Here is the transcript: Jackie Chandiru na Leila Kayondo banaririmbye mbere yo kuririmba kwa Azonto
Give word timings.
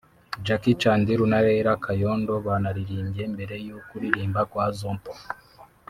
Jackie 0.45 0.77
Chandiru 0.81 1.25
na 1.31 1.39
Leila 1.45 1.73
Kayondo 1.83 2.33
banaririmbye 2.45 3.23
mbere 3.33 3.55
yo 3.67 3.77
kuririmba 3.87 4.41
kwa 4.51 4.63
Azonto 4.69 5.11